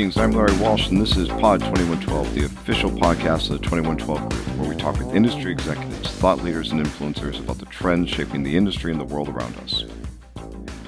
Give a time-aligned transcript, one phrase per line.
[0.00, 4.30] Greetings, I'm Larry Walsh, and this is Pod 2112, the official podcast of the 2112
[4.30, 8.42] Group, where we talk with industry executives, thought leaders, and influencers about the trends shaping
[8.42, 9.84] the industry and the world around us.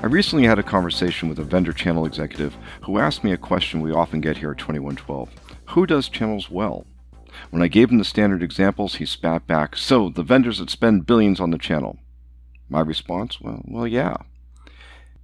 [0.03, 3.83] I recently had a conversation with a vendor channel executive who asked me a question
[3.83, 5.29] we often get here at 2112
[5.67, 6.87] Who does channels well?
[7.50, 11.05] When I gave him the standard examples, he spat back, So, the vendors that spend
[11.05, 11.99] billions on the channel.
[12.71, 13.43] My response?
[13.43, 14.17] Well, well yeah.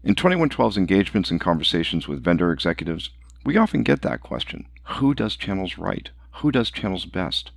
[0.05, 3.09] In 2112's engagements and conversations with vendor executives,
[3.45, 4.67] we often get that question
[4.97, 6.11] Who does channels right?
[6.37, 7.51] Who does channels best?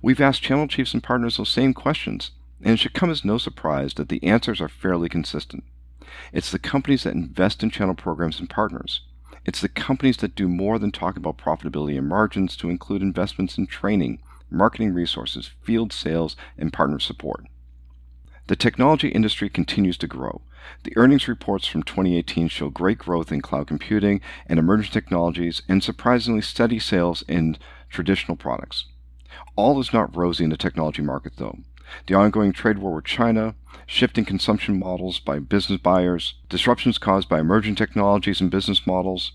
[0.00, 3.38] We've asked channel chiefs and partners those same questions, and it should come as no
[3.38, 5.64] surprise that the answers are fairly consistent.
[6.32, 9.02] It's the companies that invest in channel programs and partners.
[9.44, 13.58] It's the companies that do more than talk about profitability and margins to include investments
[13.58, 17.46] in training, marketing resources, field sales, and partner support.
[18.52, 20.42] The technology industry continues to grow.
[20.84, 25.82] The earnings reports from 2018 show great growth in cloud computing and emerging technologies and
[25.82, 27.56] surprisingly steady sales in
[27.88, 28.84] traditional products.
[29.56, 31.60] All is not rosy in the technology market, though.
[32.06, 33.54] The ongoing trade war with China,
[33.86, 39.32] shifting consumption models by business buyers, disruptions caused by emerging technologies and business models,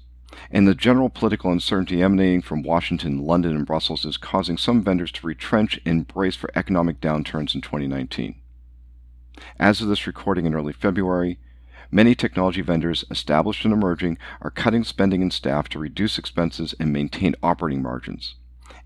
[0.52, 5.12] and the general political uncertainty emanating from Washington, London, and Brussels is causing some vendors
[5.14, 8.36] to retrench and brace for economic downturns in 2019.
[9.60, 11.38] As of this recording in early February,
[11.92, 16.92] many technology vendors, established and emerging, are cutting spending and staff to reduce expenses and
[16.92, 18.36] maintain operating margins.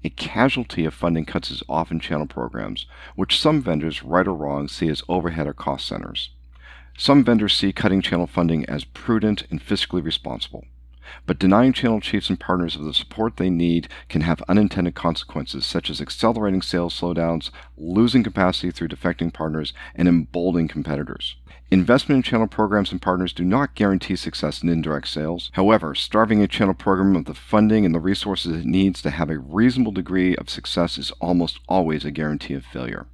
[0.03, 2.85] A casualty of funding cuts is often channel programs,
[3.15, 6.31] which some vendors, right or wrong, see as overhead or cost centers.
[6.97, 10.65] Some vendors see cutting channel funding as prudent and fiscally responsible.
[11.25, 15.65] But denying channel chiefs and partners of the support they need can have unintended consequences,
[15.65, 21.35] such as accelerating sales slowdowns, losing capacity through defecting partners, and emboldening competitors.
[21.71, 25.49] Investment in channel programs and partners do not guarantee success in indirect sales.
[25.53, 29.29] However, starving a channel program of the funding and the resources it needs to have
[29.29, 33.07] a reasonable degree of success is almost always a guarantee of failure.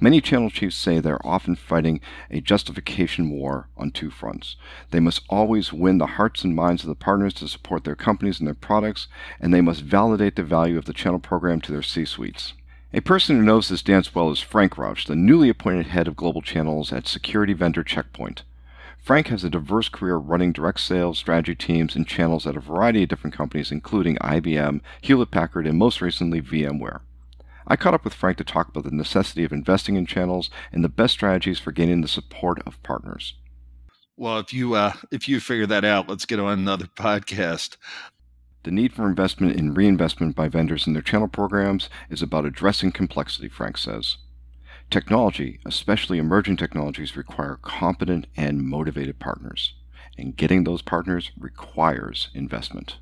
[0.00, 2.00] Many channel chiefs say they're often fighting
[2.30, 4.54] a justification war on two fronts.
[4.92, 8.38] They must always win the hearts and minds of the partners to support their companies
[8.38, 9.08] and their products,
[9.40, 12.54] and they must validate the value of the channel program to their C suites.
[12.94, 16.16] A person who knows this dance well is Frank Rauch, the newly appointed head of
[16.16, 18.44] global channels at security vendor Checkpoint.
[18.98, 23.02] Frank has a diverse career running direct sales, strategy teams, and channels at a variety
[23.02, 27.00] of different companies, including IBM, Hewlett Packard, and most recently VMware.
[27.70, 30.82] I caught up with Frank to talk about the necessity of investing in channels and
[30.82, 33.34] the best strategies for gaining the support of partners.
[34.16, 37.76] Well, if you uh, if you figure that out, let's get on another podcast.
[38.62, 42.90] The need for investment in reinvestment by vendors in their channel programs is about addressing
[42.90, 44.16] complexity, Frank says.
[44.90, 49.74] Technology, especially emerging technologies, require competent and motivated partners,
[50.16, 52.96] and getting those partners requires investment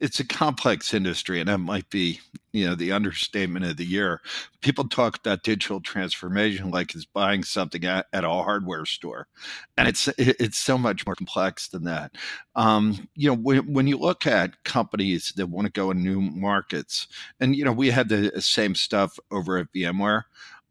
[0.00, 2.20] it's a complex industry and that might be
[2.52, 4.20] you know the understatement of the year
[4.60, 9.28] people talk about digital transformation like it's buying something at, at a hardware store
[9.76, 12.12] and it's it's so much more complex than that
[12.56, 16.20] um, you know when, when you look at companies that want to go in new
[16.20, 17.06] markets
[17.40, 20.22] and you know we had the same stuff over at vmware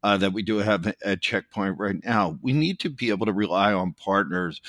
[0.01, 2.39] uh, that we do have at Checkpoint right now.
[2.41, 4.62] We need to be able to rely on partners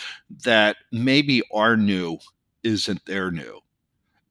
[0.43, 2.19] that maybe are new
[2.65, 3.61] isn't their new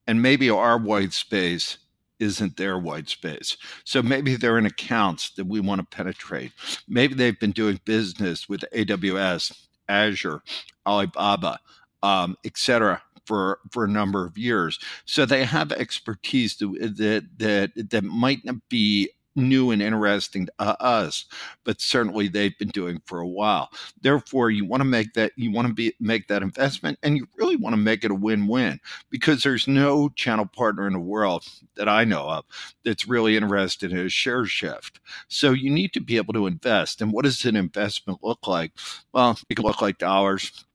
[0.10, 1.78] and maybe our white space
[2.20, 3.56] isn't their white space.
[3.84, 6.52] So maybe they're in accounts that we want to penetrate.
[6.88, 10.42] Maybe they've been doing business with AWS, Azure,
[10.88, 11.60] Alibaba,
[12.02, 13.04] um, etc.
[13.28, 18.68] For, for a number of years, so they have expertise that that that might not
[18.70, 21.26] be new and interesting to uh, us,
[21.64, 23.70] but certainly they've been doing for a while.
[24.02, 27.28] Therefore, you want to make that you want to be make that investment, and you
[27.38, 28.80] really want to make it a win-win
[29.10, 31.46] because there's no channel partner in the world
[31.76, 32.46] that I know of
[32.84, 35.00] that's really interested in a share shift.
[35.28, 37.02] So you need to be able to invest.
[37.02, 38.74] And what does an investment look like?
[39.14, 40.66] Well, it can look like dollars.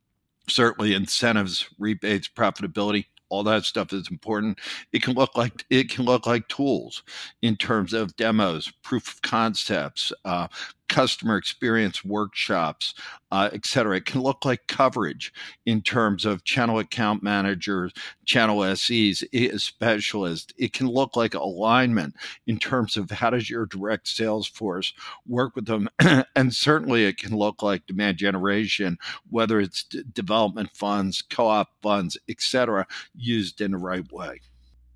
[0.47, 4.61] Certainly, incentives, rebates, profitability all that stuff is important.
[4.93, 7.03] It can look like it can look like tools
[7.43, 10.47] in terms of demos, proof of concepts, uh,
[10.89, 12.95] customer experience workshops,
[13.31, 13.97] uh, et cetera.
[13.97, 15.33] It can look like coverage
[15.67, 17.93] in terms of channel account managers,
[18.25, 19.25] channel SEs,
[19.57, 20.53] specialists.
[20.57, 22.15] It can look like alignment
[22.47, 24.93] in terms of how does your direct sales force
[25.27, 25.89] work with them.
[26.37, 28.99] and certainly it can look like demand generation,
[29.31, 34.41] whether it's d- development funds, co-op funds, et cetera, used in the right way.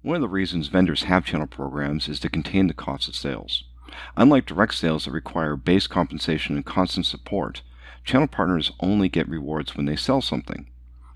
[0.02, 3.64] One of the reasons vendors have channel programs is to contain the cost of sales.
[4.16, 7.62] Unlike direct sales that require base compensation and constant support,
[8.04, 10.70] channel partners only get rewards when they sell something.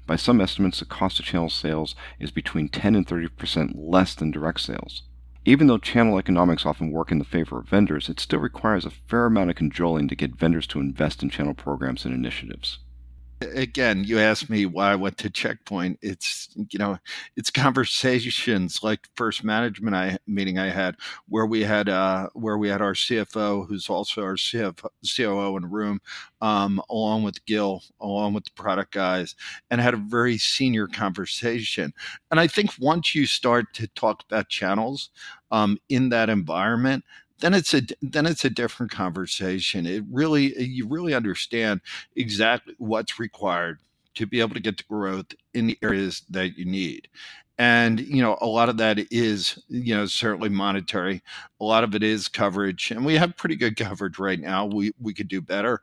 [0.07, 4.31] By some estimates, the cost of channel sales is between 10 and 30% less than
[4.31, 5.03] direct sales.
[5.45, 8.91] Even though channel economics often work in the favor of vendors, it still requires a
[8.91, 12.79] fair amount of cajoling to get vendors to invest in channel programs and initiatives
[13.55, 15.99] again, you asked me why I went to Checkpoint.
[16.03, 16.99] It's you know,
[17.37, 20.97] it's conversations like first management I meeting I had
[21.29, 25.63] where we had uh, where we had our CFO, who's also our CFO, COO in
[25.63, 26.01] the room,
[26.41, 29.35] um, along with Gil, along with the product guys,
[29.71, 31.93] and had a very senior conversation.
[32.31, 35.11] And I think once you start to talk about channels
[35.51, 37.05] um, in that environment,
[37.43, 39.87] then it's a then it's a different conversation.
[39.87, 41.81] It really eh, you really understand
[42.17, 43.81] exactly what's required
[44.15, 47.09] to be able to get the growth in the areas that you need
[47.63, 51.23] and you know a lot of that is you know certainly monetary.
[51.61, 54.67] A lot of it is coverage and we have pretty good coverage right now.
[54.67, 55.83] We we could do better.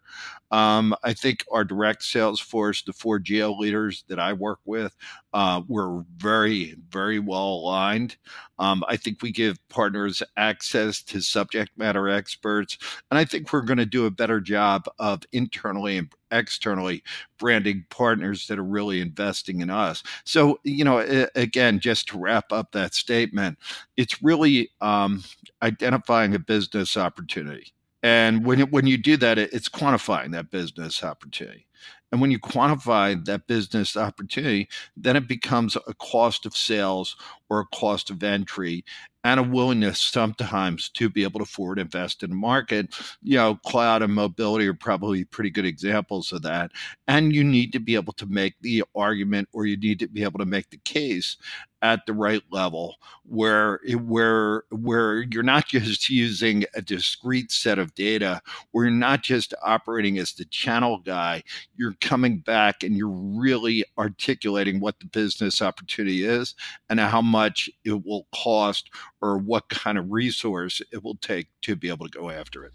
[0.52, 4.96] Um, i think our direct sales force the four geo leaders that i work with
[5.34, 8.18] uh, we're very very well aligned.
[8.58, 12.78] Um, i think we give partners access to subject matter experts
[13.12, 17.04] and i think we're going to do a better job of internally and externally
[17.38, 20.04] branding partners that are really investing in us.
[20.26, 21.00] So you know
[21.36, 23.58] again again, just to wrap up that statement,
[23.96, 25.24] it's really um,
[25.62, 27.74] identifying a business opportunity.
[28.02, 31.68] And when, it, when you do that, it, it's quantifying that business opportunity.
[32.12, 34.68] And when you quantify that business opportunity,
[34.98, 37.16] then it becomes a cost of sales
[37.50, 38.84] or a cost of entry
[39.24, 42.96] and a willingness sometimes to be able to forward invest in the market.
[43.22, 46.72] You know, cloud and mobility are probably pretty good examples of that.
[47.08, 50.24] And you need to be able to make the argument or you need to be
[50.24, 51.38] able to make the case
[51.82, 57.94] at the right level where where where you're not just using a discrete set of
[57.96, 58.42] data
[58.72, 61.42] where you're not just operating as the channel guy
[61.78, 66.54] you're coming back and you're really articulating what the business opportunity is
[66.90, 68.90] and how much it will cost
[69.22, 72.74] or what kind of resource it will take to be able to go after it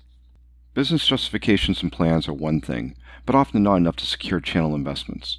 [0.75, 2.97] business justifications and plans are one thing
[3.27, 5.39] but often not enough to secure channel investments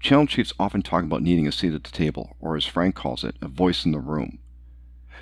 [0.00, 3.24] Channel chiefs often talk about needing a seat at the table, or as Frank calls
[3.24, 4.38] it, a voice in the room.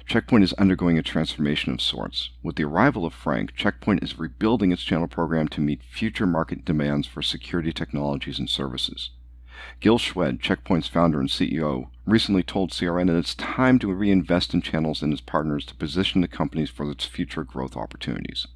[0.04, 2.30] Checkpoint is undergoing a transformation of sorts.
[2.42, 6.64] With the arrival of Frank, Checkpoint is rebuilding its channel program to meet future market
[6.64, 9.10] demands for security technologies and services.
[9.80, 14.62] Gil Schwed, Checkpoint's founder and CEO, recently told CRN that it's time to reinvest in
[14.62, 18.46] channels and its partners to position the companies for its future growth opportunities.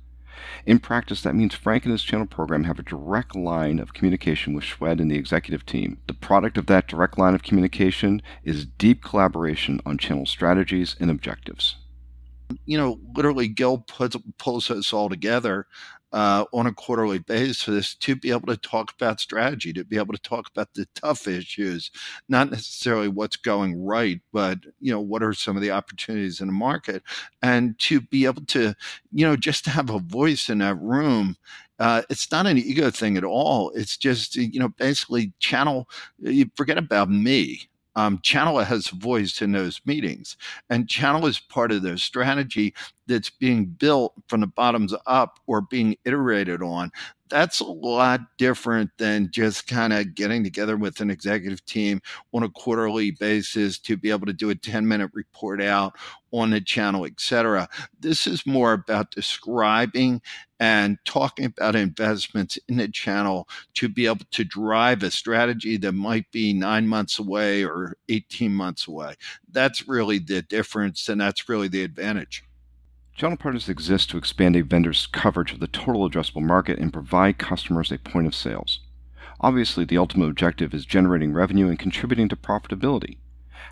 [0.64, 4.54] In practice, that means Frank and his channel program have a direct line of communication
[4.54, 5.98] with Schwed and the executive team.
[6.06, 11.10] The product of that direct line of communication is deep collaboration on channel strategies and
[11.10, 11.76] objectives.
[12.64, 15.66] You know, literally, Gil puts, pulls us all together
[16.12, 20.12] uh, on a quarterly basis to be able to talk about strategy, to be able
[20.14, 21.90] to talk about the tough issues,
[22.28, 26.48] not necessarily what's going right, but you know what are some of the opportunities in
[26.48, 27.02] the market,
[27.42, 28.74] and to be able to,
[29.12, 31.36] you know, just to have a voice in that room.
[31.78, 33.70] Uh, it's not an ego thing at all.
[33.74, 35.88] It's just you know basically channel.
[36.18, 40.36] You forget about me um, Channel has a voice in those meetings,
[40.68, 42.74] and Channel is part of their strategy
[43.06, 46.90] that's being built from the bottoms up or being iterated on
[47.30, 52.02] that's a lot different than just kind of getting together with an executive team
[52.34, 55.96] on a quarterly basis to be able to do a 10 minute report out
[56.32, 57.68] on the channel, etc.
[57.98, 60.20] This is more about describing
[60.58, 65.92] and talking about investments in the channel to be able to drive a strategy that
[65.92, 69.14] might be nine months away or 18 months away.
[69.50, 72.44] That's really the difference, and that's really the advantage.
[73.20, 77.36] Channel partners exist to expand a vendor's coverage of the total addressable market and provide
[77.36, 78.80] customers a point of sales.
[79.42, 83.18] Obviously, the ultimate objective is generating revenue and contributing to profitability.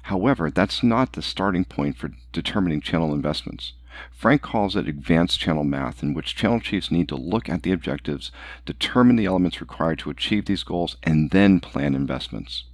[0.03, 3.73] However, that's not the starting point for determining channel investments.
[4.13, 7.73] Frank calls it advanced channel math, in which channel chiefs need to look at the
[7.73, 8.31] objectives,
[8.67, 12.65] determine the elements required to achieve these goals, and then plan investments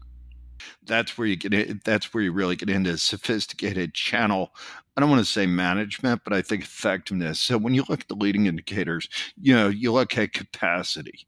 [0.84, 4.52] that's where you get that's where you really get into sophisticated channel
[4.96, 7.40] I don't want to say management, but I think effectiveness.
[7.40, 11.26] So when you look at the leading indicators, you know, you look at capacity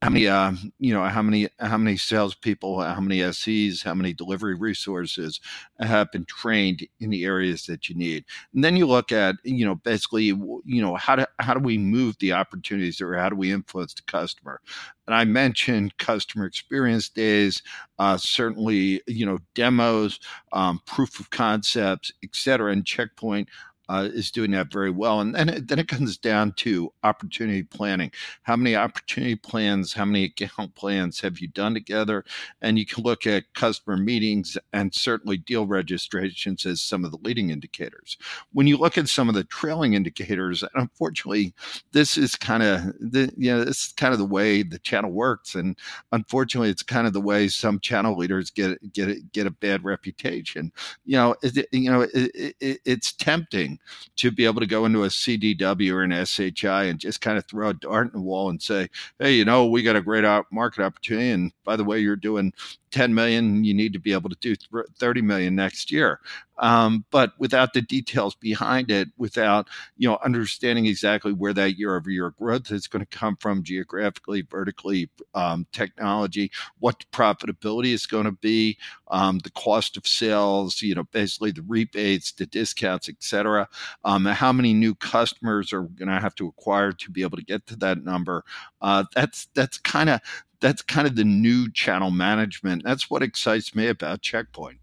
[0.00, 4.12] how many uh, you know how many how many salespeople, how many SEs, how many
[4.12, 5.40] delivery resources
[5.80, 8.24] have been trained in the areas that you need,
[8.54, 11.78] and then you look at you know basically you know how do how do we
[11.78, 14.60] move the opportunities or how do we influence the customer,
[15.08, 17.60] and I mentioned customer experience days,
[17.98, 20.20] uh, certainly you know demos,
[20.52, 23.48] um, proof of concepts, et cetera, and checkpoint
[23.88, 25.20] uh, is doing that very well.
[25.20, 28.10] And then it, then it comes down to opportunity planning.
[28.42, 32.24] How many opportunity plans, how many account plans have you done together?
[32.60, 37.18] And you can look at customer meetings and certainly deal registrations as some of the
[37.22, 38.16] leading indicators.
[38.52, 41.54] When you look at some of the trailing indicators, and unfortunately,
[41.92, 45.10] this is kind of the you know this is kind of the way the channel
[45.10, 45.76] works, and
[46.12, 50.72] unfortunately, it's kind of the way some channel leaders get get get a bad reputation.
[51.04, 53.77] You know, it, you know, it, it, it's tempting
[54.16, 57.46] to be able to go into a CDW or an SHI and just kind of
[57.46, 60.24] throw a dart in the wall and say, hey, you know, we got a great
[60.50, 61.30] market opportunity.
[61.30, 62.52] And by the way, you're doing
[62.90, 64.54] 10 million, you need to be able to do
[64.98, 66.20] 30 million next year.
[66.58, 72.30] Um, but without the details behind it, without you know understanding exactly where that year-over-year
[72.30, 78.32] growth is going to come from geographically, vertically, um, technology, what profitability is going to
[78.32, 78.76] be,
[79.08, 83.68] um, the cost of sales, you know, basically the rebates, the discounts, etc.
[84.04, 87.44] Um, how many new customers are going to have to acquire to be able to
[87.44, 88.44] get to that number?
[88.80, 90.20] Uh, that's that's kind of
[90.60, 92.82] that's kind of the new channel management.
[92.84, 94.78] That's what excites me about Checkpoint.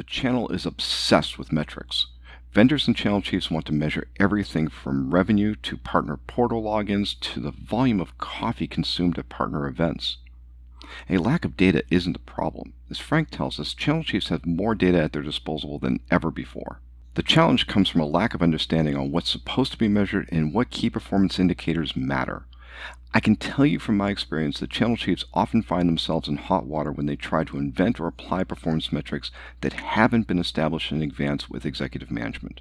[0.00, 2.06] The channel is obsessed with metrics.
[2.54, 7.38] Vendors and channel chiefs want to measure everything from revenue to partner portal logins to
[7.38, 10.16] the volume of coffee consumed at partner events.
[11.10, 12.72] A lack of data isn't a problem.
[12.88, 16.80] As Frank tells us, channel chiefs have more data at their disposal than ever before.
[17.12, 20.54] The challenge comes from a lack of understanding on what's supposed to be measured and
[20.54, 22.46] what key performance indicators matter.
[23.12, 26.66] I can tell you from my experience that channel chiefs often find themselves in hot
[26.66, 31.02] water when they try to invent or apply performance metrics that haven't been established in
[31.02, 32.60] advance with executive management.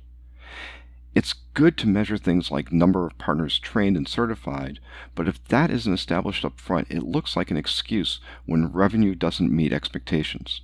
[1.14, 4.80] It's good to measure things like number of partners trained and certified,
[5.14, 9.56] but if that isn't established up front, it looks like an excuse when revenue doesn't
[9.56, 10.62] meet expectations.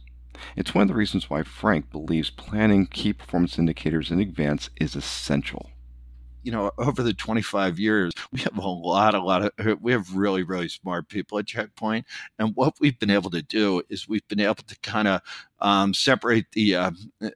[0.55, 4.95] It's one of the reasons why Frank believes planning key performance indicators in advance is
[4.95, 5.69] essential
[6.45, 10.15] you know, over the 25 years, we have a lot, a lot of, we have
[10.15, 12.05] really, really smart people at Checkpoint.
[12.37, 15.21] And what we've been able to do is we've been able to kind of
[15.59, 16.91] um, separate the, uh,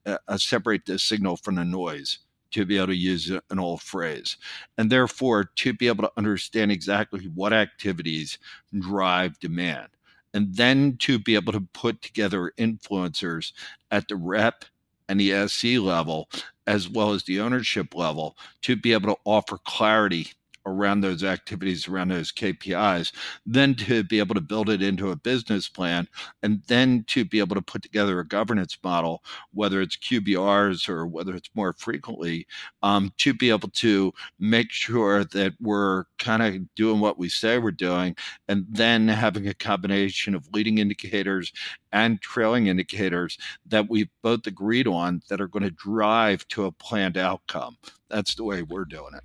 [0.05, 2.19] uh, uh, separate the signal from the noise
[2.51, 4.37] to be able to use an old phrase.
[4.77, 8.37] And therefore, to be able to understand exactly what activities
[8.77, 9.89] drive demand.
[10.33, 13.53] And then to be able to put together influencers
[13.89, 14.65] at the rep
[15.07, 16.29] and the SC level
[16.69, 20.33] as well as the ownership level to be able to offer clarity
[20.65, 23.11] around those activities, around those KPIs,
[23.45, 26.07] then to be able to build it into a business plan,
[26.43, 29.23] and then to be able to put together a governance model,
[29.53, 32.47] whether it's QBRs or whether it's more frequently,
[32.83, 37.57] um, to be able to make sure that we're kind of doing what we say
[37.57, 38.15] we're doing,
[38.47, 41.51] and then having a combination of leading indicators
[41.91, 46.71] and trailing indicators that we've both agreed on that are going to drive to a
[46.71, 47.77] planned outcome.
[48.09, 49.23] That's the way we're doing it.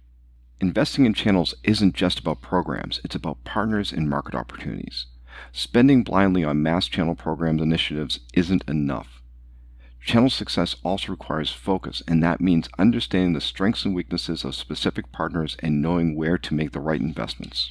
[0.64, 5.04] Investing in channels isn't just about programs, it's about partners and market opportunities.
[5.52, 9.20] Spending blindly on mass channel programs initiatives isn't enough.
[10.00, 15.12] Channel success also requires focus, and that means understanding the strengths and weaknesses of specific
[15.12, 17.70] partners and knowing where to make the right investments.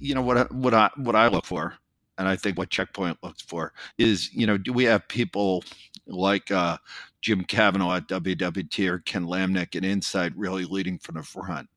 [0.00, 1.74] You know what I, what I what I look for,
[2.18, 5.62] and I think what Checkpoint looks for is you know do we have people
[6.08, 6.76] like uh,
[7.20, 11.68] Jim Kavanaugh at WWT or Ken Lamneck at Insight really leading from the front?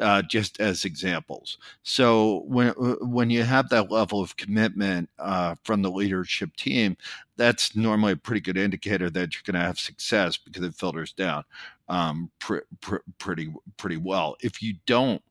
[0.00, 1.58] Uh, just as examples.
[1.82, 6.96] So when uh, when you have that level of commitment uh, from the leadership team,
[7.36, 11.12] that's normally a pretty good indicator that you're going to have success because it filters
[11.12, 11.44] down
[11.88, 14.36] um, pr- pr- pretty pretty well.
[14.42, 15.22] If you don't,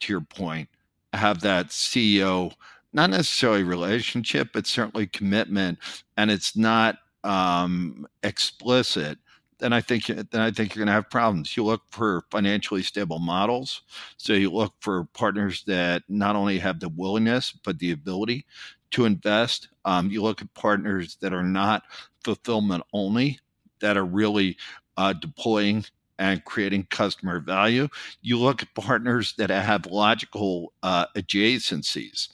[0.00, 0.68] to your point,
[1.12, 2.52] have that CEO
[2.92, 5.78] not necessarily relationship, but certainly commitment,
[6.16, 9.18] and it's not um, explicit
[9.58, 11.56] then I think then I think you're going to have problems.
[11.56, 13.82] You look for financially stable models,
[14.16, 18.46] so you look for partners that not only have the willingness but the ability
[18.92, 19.68] to invest.
[19.84, 21.82] Um, you look at partners that are not
[22.22, 23.40] fulfillment only,
[23.80, 24.56] that are really
[24.96, 25.84] uh, deploying
[26.18, 27.88] and creating customer value.
[28.22, 32.28] You look at partners that have logical uh, adjacencies.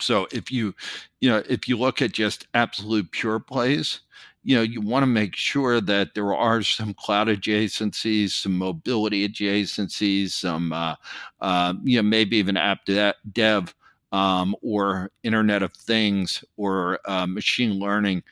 [0.00, 0.74] So if you,
[1.20, 4.00] you know, if you look at just absolute pure plays,
[4.44, 9.28] you know, you want to make sure that there are some cloud adjacencies, some mobility
[9.28, 10.94] adjacencies, some, uh,
[11.40, 13.74] uh, you know, maybe even app de- dev
[14.12, 18.22] um, or Internet of Things or uh, machine learning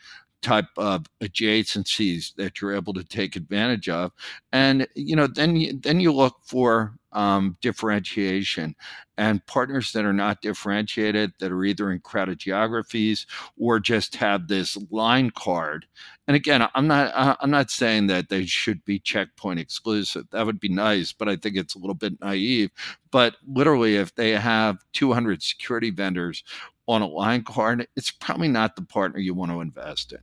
[0.43, 4.13] type of adjacencies that you're able to take advantage of
[4.53, 8.75] and you know then you, then you look for um, differentiation
[9.19, 13.27] and partners that are not differentiated that are either in crowded geographies
[13.59, 15.87] or just have this line card.
[16.27, 20.25] And again i'm not i'm not saying that they should be checkpoint exclusive.
[20.31, 22.71] That would be nice but i think it's a little bit naive.
[23.11, 26.43] But literally if they have 200 security vendors
[26.89, 30.21] on a line card it's probably not the partner you want to invest in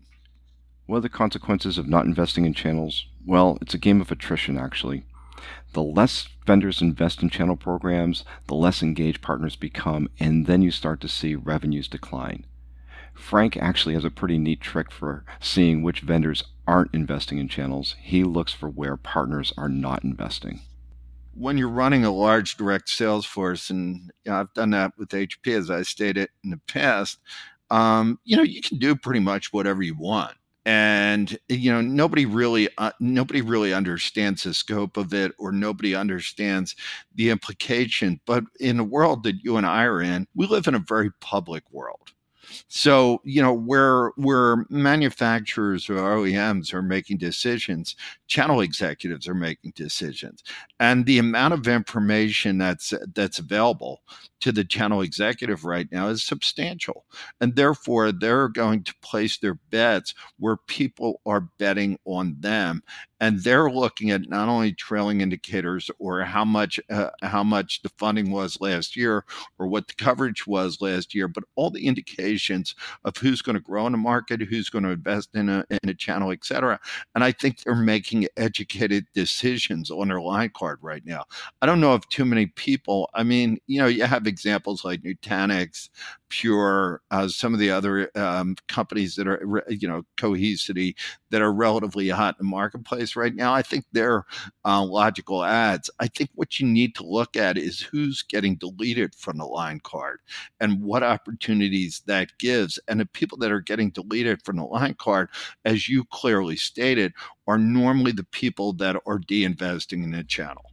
[0.85, 4.57] what are the consequences of not investing in channels well it's a game of attrition
[4.57, 5.03] actually
[5.73, 10.71] the less vendors invest in channel programs, the less engaged partners become, and then you
[10.71, 12.45] start to see revenues decline.
[13.13, 17.95] Frank actually has a pretty neat trick for seeing which vendors aren't investing in channels.
[18.01, 20.61] He looks for where partners are not investing.
[21.39, 25.09] When you're running a large direct sales force, and you know, I've done that with
[25.09, 27.17] HP as I stated in the past,
[27.69, 30.35] um, you know, you can do pretty much whatever you want.
[30.65, 35.95] And you know nobody really uh, nobody really understands the scope of it or nobody
[35.95, 36.75] understands
[37.15, 38.19] the implication.
[38.25, 41.11] But in the world that you and I are in we live in a very
[41.21, 42.11] public world
[42.67, 47.95] so, you know, where where manufacturers or OEMs are making decisions,
[48.27, 50.43] channel executives are making decisions.
[50.79, 54.01] And the amount of information that's that's available
[54.41, 57.05] to the channel executive right now is substantial.
[57.41, 62.83] And therefore, they're going to place their bets where people are betting on them
[63.19, 67.89] and they're looking at not only trailing indicators or how much uh, how much the
[67.89, 69.25] funding was last year
[69.57, 73.61] or what the coverage was last year, but all the indications of who's going to
[73.61, 76.79] grow in the market, who's going to invest in a in a channel, et cetera.
[77.15, 81.25] And I think they're making educated decisions on their line card right now.
[81.61, 83.09] I don't know if too many people.
[83.13, 85.89] I mean, you know, you have examples like Nutanix,
[86.29, 90.95] Pure, uh, some of the other um, companies that are, you know, Cohesity
[91.31, 93.53] that are relatively hot in the marketplace right now.
[93.53, 94.25] I think they're
[94.65, 95.89] uh, logical ads.
[95.99, 99.79] I think what you need to look at is who's getting deleted from the line
[99.83, 100.19] card
[100.59, 102.79] and what opportunities that gives.
[102.87, 105.29] And the people that are getting deleted from the line card,
[105.65, 107.13] as you clearly stated,
[107.47, 110.69] are normally the people that are de-investing in the channel.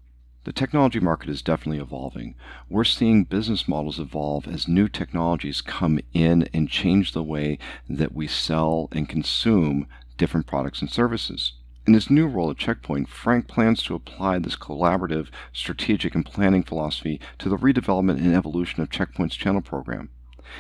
[0.47, 2.37] The technology market is definitely evolving.
[2.69, 8.15] We're seeing business models evolve as new technologies come in and change the way that
[8.15, 11.55] we sell and consume different products and services.
[11.87, 16.65] In his new role at Checkpoint, Frank plans to apply this collaborative, strategic, and planning
[16.65, 20.11] philosophy to the redevelopment and evolution of Checkpoint's channel program.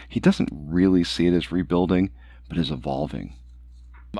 [0.08, 2.12] He doesn't really see it as rebuilding,
[2.48, 3.34] but as evolving.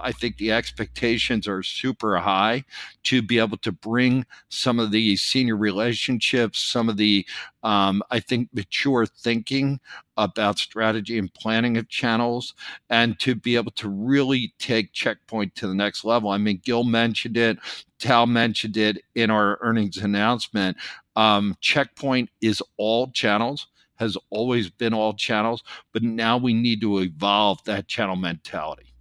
[0.02, 2.64] I think the expectations are super high
[3.04, 7.26] to be able to bring some of the senior relationships, some of the,
[7.62, 9.80] um, I think, mature thinking
[10.16, 12.54] about strategy and planning of channels,
[12.90, 16.30] and to be able to really take Checkpoint to the next level.
[16.30, 17.58] I mean, Gil mentioned it,
[17.98, 20.76] Tal mentioned it in our earnings announcement.
[21.16, 27.00] Um, Checkpoint is all channels has always been all channels, but now we need to
[27.00, 28.94] evolve that channel mentality.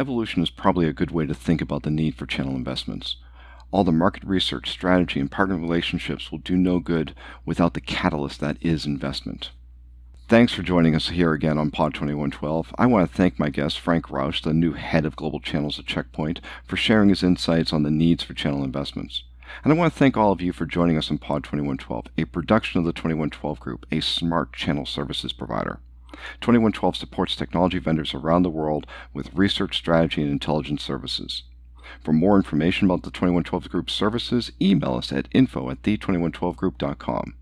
[0.00, 3.16] Evolution is probably a good way to think about the need for channel investments.
[3.70, 8.40] All the market research, strategy, and partner relationships will do no good without the catalyst
[8.40, 9.50] that is investment.
[10.26, 12.74] Thanks for joining us here again on Pod 2112.
[12.78, 15.84] I want to thank my guest, Frank Rauch, the new head of global channels at
[15.84, 19.24] Checkpoint, for sharing his insights on the needs for channel investments.
[19.62, 22.24] And I want to thank all of you for joining us on Pod 2112, a
[22.24, 25.78] production of the 2112 Group, a smart channel services provider.
[26.40, 31.44] 2112 supports technology vendors around the world with research, strategy, and intelligence services.
[32.04, 37.34] For more information about the 2112 Group services, email us at info at the2112group.com.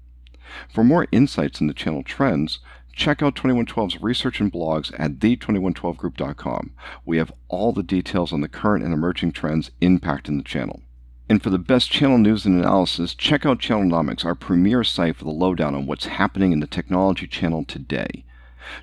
[0.72, 2.60] For more insights into channel trends,
[2.92, 6.72] check out 2112's research and blogs at the2112group.com.
[7.04, 10.80] We have all the details on the current and emerging trends impacting the channel.
[11.28, 15.24] And for the best channel news and analysis, check out Channelnomics, our premier site for
[15.24, 18.24] the lowdown on what's happening in the technology channel today.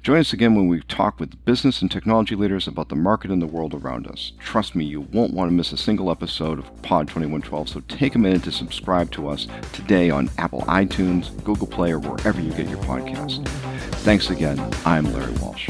[0.01, 3.41] Join us again when we talk with business and technology leaders about the market and
[3.41, 4.33] the world around us.
[4.39, 8.15] Trust me, you won't want to miss a single episode of Pod 2112, so take
[8.15, 12.51] a minute to subscribe to us today on Apple iTunes, Google Play, or wherever you
[12.51, 13.45] get your podcasts.
[14.03, 14.59] Thanks again.
[14.85, 15.69] I'm Larry Walsh.